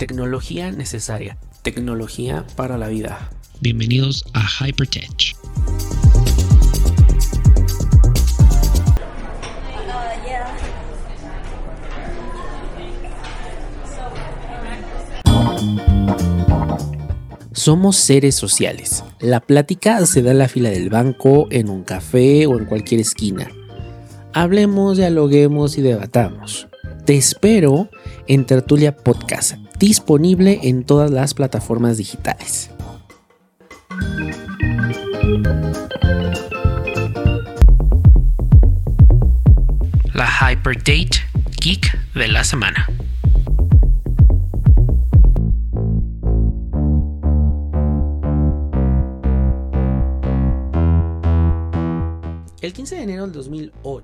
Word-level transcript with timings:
Tecnología 0.00 0.72
necesaria, 0.72 1.36
tecnología 1.60 2.46
para 2.56 2.78
la 2.78 2.88
vida. 2.88 3.28
Bienvenidos 3.60 4.24
a 4.32 4.46
Hypertech. 4.48 5.36
Somos 17.52 17.96
seres 17.96 18.34
sociales. 18.34 19.04
La 19.20 19.40
plática 19.40 20.06
se 20.06 20.22
da 20.22 20.30
en 20.30 20.38
la 20.38 20.48
fila 20.48 20.70
del 20.70 20.88
banco, 20.88 21.46
en 21.50 21.68
un 21.68 21.84
café 21.84 22.46
o 22.46 22.58
en 22.58 22.64
cualquier 22.64 23.02
esquina. 23.02 23.50
Hablemos, 24.32 24.96
dialoguemos 24.96 25.76
y 25.76 25.82
debatamos. 25.82 26.68
Te 27.04 27.18
espero 27.18 27.90
en 28.28 28.46
Tertulia 28.46 28.96
Podcast, 28.96 29.56
disponible 29.80 30.60
en 30.62 30.84
todas 30.84 31.10
las 31.10 31.34
plataformas 31.34 31.96
digitales. 31.96 32.70
La 40.14 40.28
Hyperdate 40.28 41.10
Geek 41.60 41.98
de 42.14 42.28
la 42.28 42.44
semana. 42.44 42.86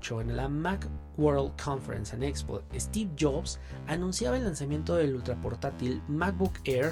2008, 0.07 0.21
en 0.21 0.37
la 0.37 0.47
Mac 0.47 0.87
World 1.17 1.51
Conference 1.61 2.13
and 2.15 2.23
Expo, 2.23 2.61
Steve 2.75 3.11
Jobs 3.19 3.59
anunciaba 3.87 4.37
el 4.37 4.43
lanzamiento 4.43 4.95
del 4.95 5.15
ultraportátil 5.15 6.01
MacBook 6.07 6.59
Air, 6.65 6.91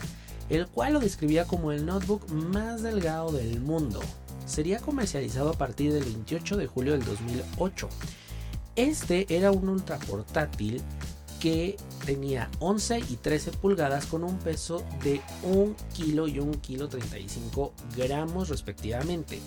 el 0.49 0.67
cual 0.67 0.93
lo 0.93 0.99
describía 0.99 1.45
como 1.45 1.71
el 1.71 1.85
notebook 1.85 2.29
más 2.29 2.81
delgado 2.83 3.31
del 3.31 3.61
mundo. 3.61 4.01
Sería 4.45 4.79
comercializado 4.79 5.49
a 5.49 5.57
partir 5.57 5.93
del 5.93 6.03
28 6.03 6.57
de 6.57 6.67
julio 6.67 6.93
del 6.93 7.05
2008. 7.05 7.89
Este 8.75 9.25
era 9.35 9.51
un 9.51 9.69
ultraportátil 9.69 10.81
que 11.39 11.77
tenía 12.05 12.49
11 12.59 12.99
y 13.09 13.17
13 13.17 13.51
pulgadas 13.51 14.05
con 14.05 14.23
un 14.23 14.37
peso 14.39 14.83
de 15.03 15.21
1 15.43 15.75
kilo 15.93 16.27
y 16.27 16.39
1 16.39 16.61
kilo 16.61 16.87
35 16.87 17.73
gramos 17.95 18.49
respectivamente. 18.49 19.39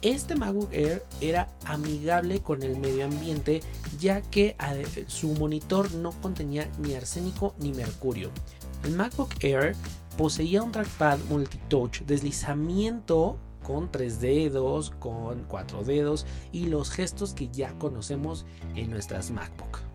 Este 0.00 0.36
MacBook 0.36 0.72
Air 0.72 1.04
era 1.20 1.48
amigable 1.64 2.40
con 2.40 2.62
el 2.62 2.78
medio 2.78 3.06
ambiente 3.06 3.62
ya 3.98 4.20
que 4.20 4.54
su 5.08 5.28
monitor 5.34 5.92
no 5.94 6.12
contenía 6.12 6.70
ni 6.78 6.94
arsénico 6.94 7.54
ni 7.58 7.72
mercurio. 7.72 8.30
El 8.84 8.92
MacBook 8.92 9.30
Air 9.42 9.74
poseía 10.16 10.62
un 10.62 10.70
trackpad 10.70 11.18
multitouch, 11.28 12.02
deslizamiento 12.02 13.38
con 13.64 13.90
tres 13.90 14.20
dedos, 14.20 14.90
con 15.00 15.42
cuatro 15.48 15.82
dedos 15.82 16.26
y 16.52 16.66
los 16.66 16.90
gestos 16.90 17.34
que 17.34 17.48
ya 17.48 17.72
conocemos 17.74 18.46
en 18.76 18.90
nuestras 18.90 19.32
MacBook. 19.32 19.87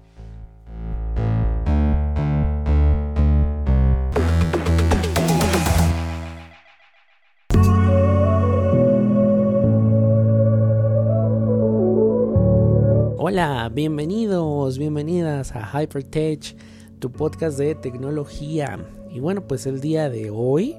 Hola, 13.25 13.71
bienvenidos, 13.73 14.77
bienvenidas 14.77 15.55
a 15.55 15.81
Hypertech, 15.81 16.57
tu 16.99 17.09
podcast 17.09 17.57
de 17.57 17.73
tecnología. 17.73 18.85
Y 19.09 19.21
bueno, 19.21 19.47
pues 19.47 19.65
el 19.65 19.79
día 19.79 20.09
de 20.09 20.29
hoy 20.29 20.75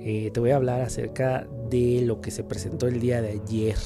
eh, 0.00 0.30
te 0.32 0.40
voy 0.40 0.52
a 0.52 0.56
hablar 0.56 0.80
acerca 0.80 1.46
de 1.68 2.00
lo 2.00 2.22
que 2.22 2.30
se 2.30 2.44
presentó 2.44 2.86
el 2.88 2.98
día 2.98 3.20
de 3.20 3.32
ayer, 3.32 3.76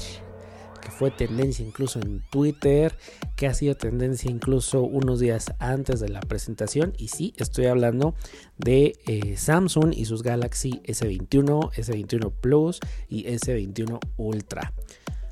que 0.81 0.89
fue 0.89 1.11
tendencia 1.11 1.65
incluso 1.65 1.99
en 1.99 2.23
Twitter, 2.31 2.95
que 3.35 3.47
ha 3.47 3.53
sido 3.53 3.75
tendencia 3.75 4.31
incluso 4.31 4.83
unos 4.83 5.19
días 5.19 5.51
antes 5.59 5.99
de 5.99 6.07
la 6.07 6.21
presentación. 6.21 6.93
Y 6.97 7.09
sí, 7.09 7.33
estoy 7.35 7.65
hablando 7.65 8.15
de 8.57 8.93
eh, 9.05 9.35
Samsung 9.35 9.93
y 9.93 10.05
sus 10.05 10.23
Galaxy 10.23 10.81
S21, 10.85 11.73
S21 11.73 12.31
Plus 12.39 12.79
y 13.09 13.25
S21 13.25 13.99
Ultra. 14.15 14.71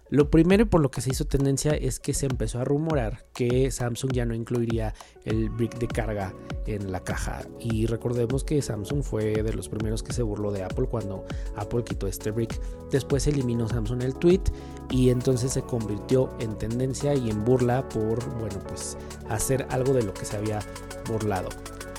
Lo 0.09 0.31
primero 0.31 0.67
por 0.67 0.81
lo 0.81 0.89
que 0.89 1.01
se 1.01 1.11
hizo 1.11 1.25
tendencia 1.25 1.71
es 1.71 1.99
que 1.99 2.13
se 2.13 2.25
empezó 2.25 2.59
a 2.59 2.63
rumorar 2.63 3.25
que 3.33 3.69
Samsung 3.69 4.11
ya 4.11 4.25
no 4.25 4.33
incluiría 4.33 4.93
el 5.23 5.49
brick 5.49 5.77
de 5.77 5.87
carga 5.87 6.33
en 6.65 6.91
la 6.91 7.03
caja. 7.03 7.41
Y 7.59 7.85
recordemos 7.85 8.43
que 8.43 8.61
Samsung 8.61 9.03
fue 9.03 9.43
de 9.43 9.53
los 9.53 9.69
primeros 9.69 10.01
que 10.01 10.13
se 10.13 10.23
burló 10.23 10.51
de 10.51 10.63
Apple 10.63 10.87
cuando 10.87 11.25
Apple 11.55 11.83
quitó 11.83 12.07
este 12.07 12.31
brick. 12.31 12.59
Después 12.89 13.27
eliminó 13.27 13.67
Samsung 13.67 14.01
el 14.01 14.15
tweet 14.15 14.41
y 14.89 15.09
entonces 15.09 15.53
se 15.53 15.61
convirtió 15.61 16.29
en 16.39 16.57
tendencia 16.57 17.13
y 17.13 17.29
en 17.29 17.45
burla 17.45 17.87
por, 17.89 18.23
bueno, 18.39 18.59
pues 18.67 18.97
hacer 19.29 19.67
algo 19.69 19.93
de 19.93 20.03
lo 20.03 20.13
que 20.13 20.25
se 20.25 20.37
había 20.37 20.59
burlado. 21.07 21.49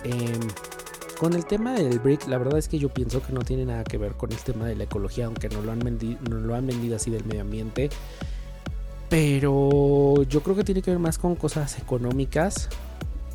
Em, 0.02 0.40
con 1.20 1.34
el 1.34 1.44
tema 1.44 1.74
del 1.74 1.98
brick, 1.98 2.26
la 2.28 2.38
verdad 2.38 2.58
es 2.58 2.66
que 2.66 2.78
yo 2.78 2.88
pienso 2.88 3.22
que 3.22 3.34
no 3.34 3.42
tiene 3.42 3.66
nada 3.66 3.84
que 3.84 3.98
ver 3.98 4.12
con 4.12 4.32
el 4.32 4.38
tema 4.38 4.64
de 4.64 4.74
la 4.74 4.84
ecología, 4.84 5.26
aunque 5.26 5.50
no 5.50 5.60
lo 5.60 5.70
han, 5.70 5.80
vendido, 5.80 6.18
no 6.30 6.36
lo 6.36 6.54
han 6.54 6.66
vendido 6.66 6.96
así 6.96 7.10
del 7.10 7.26
medio 7.26 7.42
ambiente. 7.42 7.90
Pero 9.10 10.22
yo 10.22 10.42
creo 10.42 10.56
que 10.56 10.64
tiene 10.64 10.80
que 10.80 10.90
ver 10.90 10.98
más 10.98 11.18
con 11.18 11.36
cosas 11.36 11.78
económicas. 11.78 12.70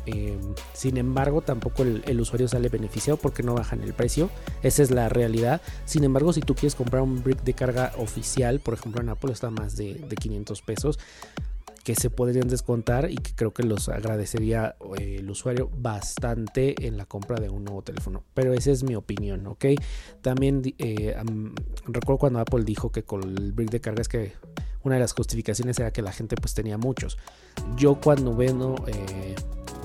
Em, 0.04 0.40
sin 0.72 0.96
embargo, 0.96 1.42
tampoco 1.42 1.84
el, 1.84 2.20
usuario 2.20 2.48
sale 2.48 2.68
beneficiado 2.70 3.18
porque 3.18 3.44
no 3.44 3.54
bajan 3.54 3.80
el 3.84 3.94
precio. 3.94 4.30
Esa 4.64 4.82
es 4.82 4.90
la 4.90 5.08
realidad. 5.08 5.60
Sin 5.84 6.02
embargo, 6.02 6.32
si 6.32 6.40
tú 6.40 6.56
quieres 6.56 6.74
comprar 6.74 7.02
un 7.02 7.22
brick 7.22 7.44
de 7.44 7.54
carga 7.54 7.92
oficial, 7.98 8.58
por 8.58 8.74
ejemplo 8.74 9.00
en 9.00 9.10
Apple 9.10 9.30
está 9.30 9.50
más 9.50 9.76
de, 9.76 9.94
de 9.94 10.16
500 10.16 10.60
pesos 10.62 10.98
que 11.86 11.94
se 11.94 12.10
podrían 12.10 12.48
descontar 12.48 13.08
y 13.12 13.14
que 13.14 13.32
creo 13.36 13.54
que 13.54 13.62
los 13.62 13.88
agradecería 13.88 14.74
eh, 14.98 15.18
el 15.20 15.30
usuario 15.30 15.70
bastante 15.72 16.74
en 16.84 16.96
la 16.96 17.06
compra 17.06 17.38
de 17.38 17.48
un 17.48 17.62
nuevo 17.62 17.82
teléfono. 17.82 18.24
Pero 18.34 18.52
esa 18.54 18.72
es 18.72 18.82
mi 18.82 18.96
opinión, 18.96 19.46
¿ok? 19.46 19.66
También 20.20 20.62
eh, 20.78 21.14
recuerdo 21.86 22.18
cuando 22.18 22.40
Apple 22.40 22.64
dijo 22.64 22.90
que 22.90 23.04
con 23.04 23.22
el 23.22 23.52
brick 23.52 23.70
de 23.70 23.80
carga 23.80 24.02
es 24.02 24.08
que 24.08 24.32
una 24.82 24.96
de 24.96 25.00
las 25.02 25.12
justificaciones 25.12 25.78
era 25.78 25.92
que 25.92 26.02
la 26.02 26.10
gente 26.10 26.34
pues 26.34 26.54
tenía 26.54 26.76
muchos. 26.76 27.18
Yo 27.76 28.00
cuando 28.00 28.34
vendo 28.34 28.74
eh, 28.88 29.36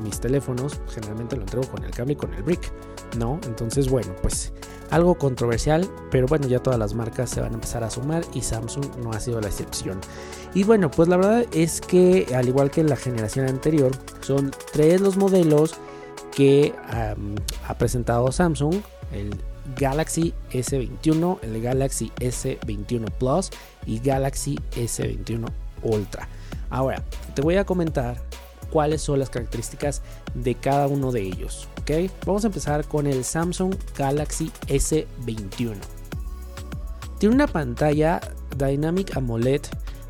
mis 0.03 0.19
teléfonos 0.19 0.81
generalmente 0.89 1.35
lo 1.35 1.43
entrego 1.43 1.67
con 1.67 1.83
el 1.83 1.91
cable 1.91 2.13
y 2.13 2.15
con 2.15 2.33
el 2.33 2.41
brick, 2.41 2.73
¿no? 3.19 3.39
Entonces 3.45 3.91
bueno, 3.91 4.15
pues 4.23 4.53
algo 4.91 5.15
controversial, 5.15 5.89
pero 6.11 6.27
bueno, 6.27 6.47
ya 6.47 6.59
todas 6.59 6.77
las 6.77 6.93
marcas 6.93 7.29
se 7.29 7.41
van 7.41 7.51
a 7.51 7.55
empezar 7.55 7.83
a 7.83 7.89
sumar 7.89 8.23
y 8.33 8.41
Samsung 8.41 8.97
no 9.03 9.11
ha 9.11 9.19
sido 9.19 9.41
la 9.41 9.47
excepción. 9.47 9.99
Y 10.53 10.63
bueno, 10.63 10.91
pues 10.91 11.07
la 11.07 11.17
verdad 11.17 11.45
es 11.53 11.81
que 11.81 12.27
al 12.35 12.47
igual 12.47 12.69
que 12.69 12.81
en 12.81 12.89
la 12.89 12.97
generación 12.97 13.47
anterior, 13.47 13.91
son 14.19 14.51
tres 14.73 15.01
los 15.01 15.17
modelos 15.17 15.75
que 16.35 16.73
ha 17.67 17.73
presentado 17.77 18.31
Samsung. 18.31 18.75
El 19.13 19.35
Galaxy 19.77 20.33
S21, 20.51 21.39
el 21.41 21.61
Galaxy 21.61 22.11
S21 22.19 23.11
Plus 23.11 23.49
y 23.85 23.99
Galaxy 23.99 24.59
S21 24.75 25.45
Ultra. 25.83 26.27
Ahora, 26.69 27.03
te 27.33 27.41
voy 27.41 27.57
a 27.57 27.65
comentar 27.65 28.17
cuáles 28.71 29.01
son 29.01 29.19
las 29.19 29.29
características 29.29 30.01
de 30.33 30.55
cada 30.55 30.87
uno 30.87 31.11
de 31.11 31.21
ellos. 31.21 31.67
¿Ok? 31.81 32.11
Vamos 32.25 32.43
a 32.43 32.47
empezar 32.47 32.85
con 32.85 33.07
el 33.07 33.23
Samsung 33.23 33.75
Galaxy 33.97 34.51
S21. 34.67 35.75
Tiene 37.19 37.35
una 37.35 37.47
pantalla 37.47 38.19
Dynamic 38.57 39.15
AMOLED 39.15 39.61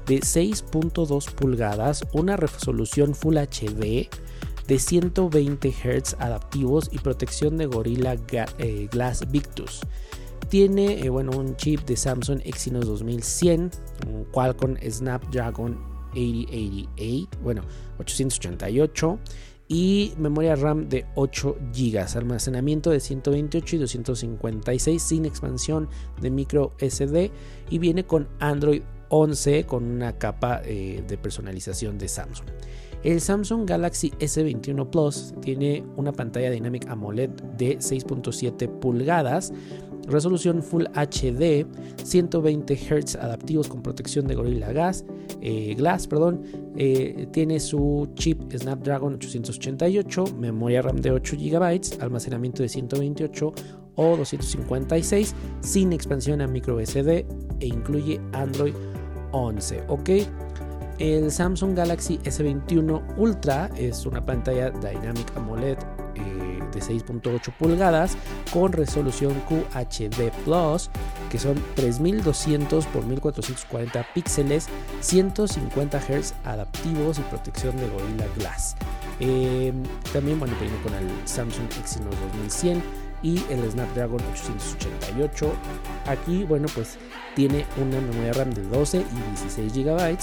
de 0.07 0.19
6.2 0.19 1.31
pulgadas, 1.31 2.05
una 2.13 2.37
resolución 2.37 3.15
Full 3.15 3.37
HD 3.37 4.09
de 4.67 4.79
120 4.79 5.71
Hz 5.71 6.15
adaptivos 6.19 6.89
y 6.91 6.99
protección 6.99 7.57
de 7.57 7.65
Gorilla 7.65 8.15
eh, 8.57 8.87
Glass 8.91 9.29
Victus. 9.29 9.81
Tiene 10.49 11.05
eh, 11.05 11.09
bueno, 11.09 11.31
un 11.37 11.55
chip 11.55 11.81
de 11.81 11.95
Samsung 11.95 12.41
Exynos 12.43 12.85
2100, 12.85 13.71
un 14.07 14.25
Qualcomm 14.25 14.75
Snapdragon 14.77 15.91
8088, 16.13 17.29
bueno, 17.41 17.61
888 17.99 19.19
y 19.71 20.13
memoria 20.17 20.57
RAM 20.57 20.89
de 20.89 21.05
8 21.15 21.55
GB, 21.73 22.17
almacenamiento 22.17 22.89
de 22.89 22.99
128 22.99 23.77
y 23.77 23.79
256 23.79 25.01
sin 25.01 25.23
expansión 25.23 25.87
de 26.19 26.29
micro 26.29 26.73
SD 26.77 27.31
y 27.69 27.79
viene 27.79 28.03
con 28.03 28.27
Android 28.39 28.81
11 29.07 29.65
con 29.65 29.85
una 29.85 30.17
capa 30.17 30.61
eh, 30.65 31.01
de 31.07 31.17
personalización 31.17 31.97
de 31.97 32.09
Samsung. 32.09 32.49
El 33.03 33.21
Samsung 33.21 33.65
Galaxy 33.65 34.11
S21 34.19 34.89
Plus 34.89 35.33
tiene 35.41 35.85
una 35.95 36.11
pantalla 36.11 36.51
Dynamic 36.51 36.89
AMOLED 36.89 37.29
de 37.57 37.77
6.7 37.77 38.67
pulgadas 38.67 39.53
resolución 40.07 40.61
Full 40.63 40.85
HD, 40.93 41.65
120 42.03 42.75
Hz 42.75 43.15
adaptivos 43.15 43.67
con 43.67 43.81
protección 43.81 44.27
de 44.27 44.35
Gorilla 44.35 44.71
Glass, 44.71 45.05
eh, 45.41 45.73
Glass 45.75 46.07
perdón, 46.07 46.43
eh, 46.77 47.27
tiene 47.31 47.59
su 47.59 48.09
chip 48.15 48.51
Snapdragon 48.53 49.15
888, 49.15 50.25
memoria 50.37 50.81
RAM 50.81 50.97
de 50.97 51.11
8 51.11 51.35
GB, 51.37 52.01
almacenamiento 52.01 52.63
de 52.63 52.69
128 52.69 53.53
o 53.95 54.17
256 54.17 55.35
sin 55.61 55.93
expansión 55.93 56.41
a 56.41 56.47
micro 56.47 56.79
SD 56.79 57.25
e 57.59 57.67
incluye 57.67 58.19
Android 58.33 58.73
11. 59.31 59.83
¿ok? 59.87 60.09
El 60.99 61.31
Samsung 61.31 61.75
Galaxy 61.75 62.19
S21 62.19 63.17
Ultra 63.17 63.71
es 63.75 64.05
una 64.05 64.23
pantalla 64.23 64.69
Dynamic 64.69 65.35
AMOLED 65.35 65.77
6.8 66.81 67.53
pulgadas 67.57 68.17
con 68.51 68.71
resolución 68.71 69.41
QHD 69.47 70.31
Plus 70.43 70.89
que 71.31 71.39
son 71.39 71.55
3200 71.75 72.85
x 72.85 73.05
1440 73.05 74.05
píxeles, 74.13 74.67
150 74.99 75.99
Hz 75.99 76.33
adaptivos 76.43 77.19
y 77.19 77.21
protección 77.21 77.77
de 77.77 77.87
Gorilla 77.87 78.27
Glass. 78.37 78.75
Eh, 79.21 79.71
también 80.11 80.39
bueno, 80.39 80.53
viene 80.59 80.75
con 80.81 80.93
el 80.93 81.07
Samsung 81.25 81.67
Exynos 81.79 82.13
2100 82.33 82.83
y 83.23 83.41
el 83.49 83.69
Snapdragon 83.71 84.19
888. 84.33 85.53
Aquí, 86.07 86.43
bueno, 86.43 86.67
pues 86.73 86.97
tiene 87.35 87.65
una 87.77 88.01
memoria 88.01 88.33
RAM 88.33 88.53
de 88.53 88.63
12 88.63 88.97
y 88.97 89.29
16 89.31 89.73
GB, 89.73 90.17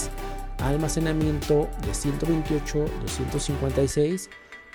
almacenamiento 0.59 1.69
de 1.87 1.93
128, 1.93 2.85
256 3.01 4.29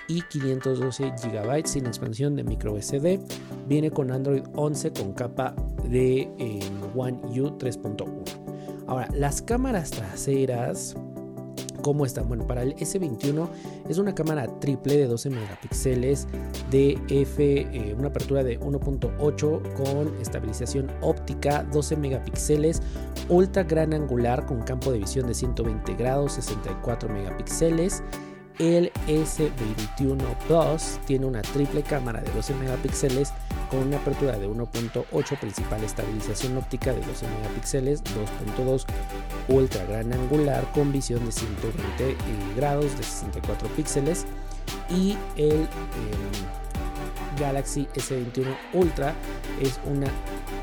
y 0.07 0.21
512 0.21 1.11
GB 1.11 1.67
sin 1.67 1.85
expansión 1.85 2.35
de 2.35 2.43
micro 2.43 2.79
SD. 2.79 3.19
Viene 3.67 3.91
con 3.91 4.11
Android 4.11 4.43
11 4.55 4.91
con 4.93 5.13
capa 5.13 5.55
de 5.89 6.29
eh, 6.37 6.59
One 6.95 7.19
U 7.39 7.57
3.1. 7.57 8.05
Ahora, 8.87 9.07
las 9.13 9.41
cámaras 9.41 9.91
traseras 9.91 10.95
¿Cómo 11.85 12.03
están? 12.03 12.27
Bueno, 12.27 12.47
para 12.47 12.63
el 12.63 12.75
S21 12.77 13.47
es 13.87 13.99
una 13.99 14.15
cámara 14.15 14.47
triple 14.59 14.97
de 14.97 15.05
12 15.05 15.29
megapíxeles 15.29 16.27
de 16.71 16.99
F, 17.09 17.59
eh, 17.59 17.95
una 17.95 18.07
apertura 18.07 18.43
de 18.43 18.59
1.8 18.59 19.73
con 19.75 20.19
estabilización 20.19 20.89
óptica, 21.01 21.61
12 21.71 21.95
megapíxeles, 21.97 22.81
ultra 23.29 23.61
gran 23.65 23.93
angular 23.93 24.47
con 24.47 24.63
campo 24.63 24.91
de 24.91 24.97
visión 24.97 25.27
de 25.27 25.35
120 25.35 25.93
grados, 25.93 26.33
64 26.33 27.07
megapíxeles 27.07 28.01
el 28.59 28.91
S21 29.07 30.23
Plus 30.47 30.99
tiene 31.05 31.25
una 31.25 31.41
triple 31.41 31.83
cámara 31.83 32.21
de 32.21 32.31
12 32.31 32.55
megapíxeles 32.55 33.33
con 33.69 33.79
una 33.79 33.97
apertura 33.97 34.37
de 34.37 34.47
1.8 34.47 35.39
principal 35.39 35.83
estabilización 35.83 36.57
óptica 36.57 36.93
de 36.93 37.01
12 37.01 37.27
megapíxeles 37.27 38.03
2.2 38.03 38.85
ultra 39.47 39.85
gran 39.85 40.13
angular 40.13 40.63
con 40.73 40.91
visión 40.91 41.25
de 41.25 41.31
120 41.31 42.09
eh, 42.09 42.15
grados 42.55 42.97
de 42.97 43.03
64 43.03 43.67
píxeles. 43.69 44.25
Y 44.89 45.17
el 45.35 45.61
em, 45.61 45.67
Galaxy 47.39 47.87
S21 47.95 48.55
Ultra 48.73 49.13
es 49.61 49.79
una 49.85 50.07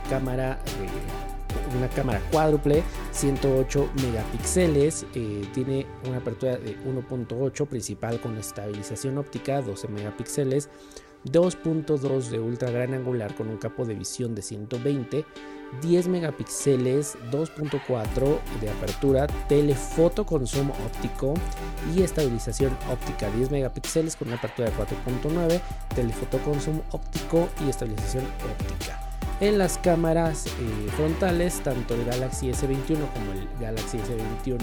cámara 0.09 0.59
de 0.79 1.32
una 1.77 1.89
cámara 1.89 2.21
cuádruple, 2.31 2.83
108 3.13 3.91
megapíxeles, 4.03 5.07
eh, 5.15 5.47
tiene 5.53 5.87
una 6.09 6.19
apertura 6.19 6.57
de 6.57 6.77
1.8 6.85 7.67
principal 7.67 8.21
con 8.21 8.37
estabilización 8.39 9.19
óptica, 9.19 9.61
12 9.63 9.89
megapíxeles, 9.89 10.69
2.2 11.25 12.31
de 12.31 12.41
ultra 12.41 12.71
gran 12.71 12.95
angular 12.95 13.35
con 13.35 13.49
un 13.49 13.57
capo 13.57 13.85
de 13.85 13.95
visión 13.95 14.35
de 14.35 14.43
120, 14.43 15.25
10 15.81 16.09
megapíxeles, 16.09 17.17
2.4 17.31 18.39
de 18.61 18.71
apertura, 18.71 19.27
telefoto 19.49 20.27
con 20.27 20.47
zoom 20.47 20.71
óptico 20.71 21.35
y 21.95 22.03
estabilización 22.03 22.77
óptica, 22.91 23.31
10 23.31 23.51
megapíxeles 23.51 24.17
con 24.17 24.29
una 24.29 24.37
apertura 24.37 24.71
de 24.71 24.77
4.9, 24.77 25.61
telefoto 25.95 26.39
con 26.39 26.61
zoom 26.61 26.81
óptico 26.91 27.49
y 27.65 27.71
estabilización 27.71 28.25
óptica. 28.25 29.02
En 29.43 29.59
las 29.59 29.77
cámaras 29.77 30.47
eh, 30.47 30.89
frontales, 30.95 31.61
tanto 31.65 31.95
el 31.95 32.05
Galaxy 32.05 32.53
S21 32.53 33.13
como 33.13 33.33
el 33.33 33.49
Galaxy 33.59 33.99
S21 33.99 34.61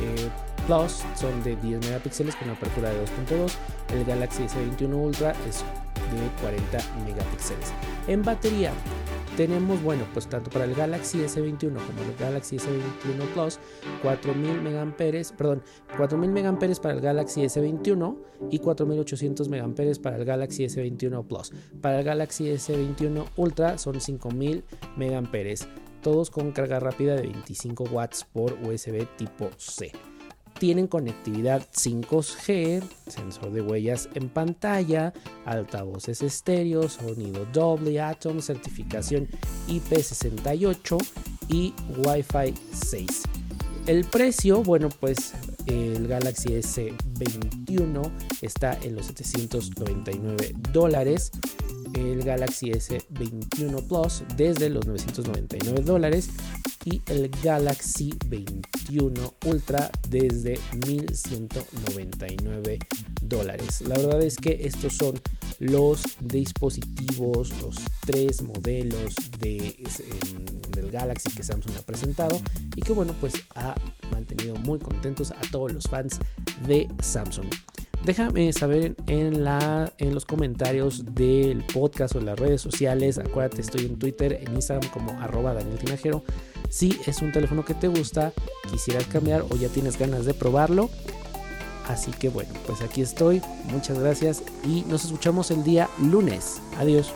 eh, 0.00 0.30
Plus 0.66 1.04
son 1.14 1.42
de 1.42 1.54
10 1.56 1.80
megapíxeles 1.80 2.34
con 2.36 2.48
apertura 2.48 2.88
de 2.88 3.04
2.2. 3.04 3.52
El 3.92 4.06
Galaxy 4.06 4.44
S21 4.44 4.94
Ultra 4.94 5.32
es 5.46 5.62
de 6.10 6.40
40 6.40 6.78
megapíxeles. 7.04 7.74
En 8.08 8.22
batería, 8.22 8.72
tenemos, 9.36 9.82
bueno, 9.82 10.04
pues 10.12 10.26
tanto 10.28 10.50
para 10.50 10.64
el 10.64 10.74
Galaxy 10.74 11.18
S21 11.18 11.58
como 11.58 12.02
el 12.02 12.16
Galaxy 12.18 12.56
S21 12.56 13.32
Plus, 13.34 13.58
4000 14.02 14.62
mAh, 14.62 14.96
perdón, 15.36 15.62
4000 15.96 16.30
mAh 16.30 16.58
para 16.80 16.94
el 16.94 17.00
Galaxy 17.00 17.42
S21 17.42 18.16
y 18.50 18.58
4800 18.58 19.48
mAh 19.48 19.74
para 20.02 20.16
el 20.16 20.24
Galaxy 20.24 20.64
S21 20.64 21.26
Plus. 21.26 21.52
Para 21.80 21.98
el 22.00 22.04
Galaxy 22.04 22.46
S21 22.46 23.26
Ultra 23.36 23.78
son 23.78 24.00
5000 24.00 24.64
mAh, 24.96 25.30
todos 26.02 26.30
con 26.30 26.52
carga 26.52 26.80
rápida 26.80 27.14
de 27.16 27.22
25 27.22 27.84
watts 27.92 28.24
por 28.24 28.54
USB 28.62 29.06
tipo 29.16 29.50
C 29.56 29.92
tienen 30.58 30.86
conectividad 30.86 31.66
5G, 31.74 32.82
sensor 33.06 33.52
de 33.52 33.60
huellas 33.60 34.08
en 34.14 34.28
pantalla, 34.28 35.12
altavoces 35.44 36.22
estéreo, 36.22 36.88
sonido 36.88 37.46
Dolby 37.52 37.98
Atom, 37.98 38.40
certificación 38.40 39.28
IP68 39.68 41.04
y 41.48 41.74
Wi-Fi 41.98 42.54
6. 42.72 43.22
El 43.86 44.04
precio, 44.04 44.62
bueno, 44.62 44.88
pues 44.88 45.32
el 45.66 46.08
Galaxy 46.08 46.48
S21 46.48 48.10
está 48.42 48.76
en 48.82 48.96
los 48.96 49.06
799 49.06 50.54
dólares 50.72 51.30
el 51.96 52.22
Galaxy 52.22 52.70
S21 52.70 53.86
Plus 53.86 54.22
desde 54.36 54.68
los 54.68 54.86
999 54.86 55.82
dólares 55.82 56.30
y 56.86 57.02
el 57.08 57.28
Galaxy 57.42 58.14
21 58.28 59.34
Ultra 59.44 59.90
desde 60.08 60.58
1199 60.86 62.78
dólares. 63.22 63.80
La 63.82 63.98
verdad 63.98 64.22
es 64.22 64.36
que 64.36 64.60
estos 64.62 64.94
son 64.94 65.20
los 65.58 66.02
dispositivos, 66.20 67.50
los 67.60 67.74
tres 68.06 68.40
modelos 68.42 69.16
de, 69.40 69.56
em, 69.58 70.46
del 70.70 70.92
Galaxy 70.92 71.30
que 71.30 71.42
Samsung 71.42 71.76
ha 71.76 71.82
presentado 71.82 72.40
y 72.76 72.82
que 72.82 72.92
bueno 72.92 73.14
pues 73.20 73.34
ha 73.56 73.74
mantenido 74.12 74.54
muy 74.56 74.78
contentos 74.78 75.32
a 75.32 75.40
todos 75.50 75.72
los 75.72 75.88
fans 75.88 76.20
de 76.68 76.88
Samsung. 77.02 77.46
Déjame 78.06 78.52
saber 78.52 78.94
en, 79.08 79.42
la, 79.42 79.92
en 79.98 80.14
los 80.14 80.24
comentarios 80.24 81.04
del 81.16 81.64
podcast 81.64 82.14
o 82.14 82.20
en 82.20 82.26
las 82.26 82.38
redes 82.38 82.60
sociales. 82.60 83.18
Acuérdate, 83.18 83.60
estoy 83.60 83.86
en 83.86 83.98
Twitter, 83.98 84.44
en 84.46 84.54
Instagram 84.54 84.88
como 84.92 85.10
arroba 85.20 85.54
Daniel 85.54 85.76
Tinajero. 85.78 86.22
Si 86.70 87.00
es 87.06 87.22
un 87.22 87.32
teléfono 87.32 87.64
que 87.64 87.74
te 87.74 87.88
gusta, 87.88 88.32
quisieras 88.70 89.06
cambiar 89.06 89.42
o 89.42 89.56
ya 89.56 89.68
tienes 89.68 89.98
ganas 89.98 90.24
de 90.24 90.34
probarlo. 90.34 90.90
Así 91.88 92.10
que 92.10 92.28
bueno, 92.28 92.52
pues 92.66 92.80
aquí 92.82 93.00
estoy. 93.00 93.40
Muchas 93.64 93.98
gracias 93.98 94.42
y 94.64 94.82
nos 94.82 95.04
escuchamos 95.04 95.50
el 95.50 95.62
día 95.62 95.88
lunes. 95.98 96.60
Adiós. 96.78 97.12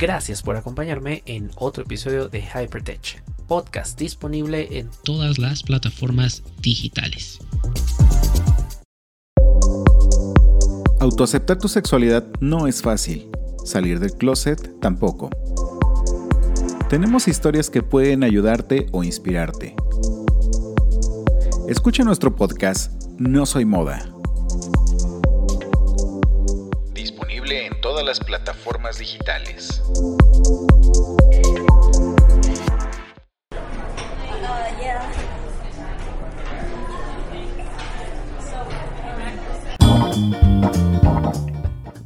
Gracias 0.00 0.42
por 0.42 0.56
acompañarme 0.56 1.22
en 1.26 1.50
otro 1.56 1.82
episodio 1.82 2.30
de 2.30 2.40
Hypertech, 2.40 3.22
podcast 3.46 3.98
disponible 3.98 4.78
en 4.78 4.88
todas 5.04 5.38
las 5.38 5.62
plataformas 5.62 6.42
digitales. 6.62 7.38
Autoaceptar 11.00 11.58
tu 11.58 11.68
sexualidad 11.68 12.26
no 12.40 12.66
es 12.66 12.80
fácil, 12.80 13.28
salir 13.66 14.00
del 14.00 14.12
closet 14.12 14.80
tampoco. 14.80 15.28
Tenemos 16.88 17.28
historias 17.28 17.68
que 17.68 17.82
pueden 17.82 18.24
ayudarte 18.24 18.86
o 18.92 19.04
inspirarte. 19.04 19.76
Escucha 21.68 22.04
nuestro 22.04 22.34
podcast 22.34 22.90
No 23.18 23.44
Soy 23.44 23.66
Moda. 23.66 24.19
Todas 27.80 28.04
las 28.04 28.20
plataformas 28.20 28.98
digitales. 28.98 29.82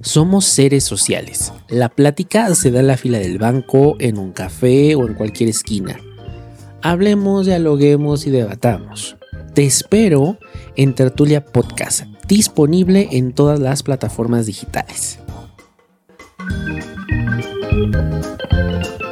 Somos 0.01 0.45
seres 0.45 0.85
sociales 0.85 1.53
La 1.69 1.89
plática 1.89 2.55
se 2.55 2.71
da 2.71 2.79
en 2.81 2.87
la 2.87 2.97
fila 2.97 3.19
del 3.19 3.39
banco, 3.39 3.97
en 3.99 4.19
un 4.19 4.31
café 4.31 4.95
o 4.95 5.09
en 5.09 5.15
cualquier 5.15 5.51
esquina. 5.51 5.99
Hablemos, 6.83 7.47
dialoguemos 7.47 8.27
y 8.27 8.31
debatamos. 8.31 9.17
Te 9.55 9.65
espero 9.65 10.39
en 10.77 10.95
Tertulia 10.95 11.45
Podcast, 11.45 12.03
disponible 12.29 13.09
en 13.13 13.33
todas 13.33 13.59
las 13.59 13.83
plataformas 13.83 14.47
digitales. 14.47 15.24
Thank 17.93 19.01
you. 19.01 19.04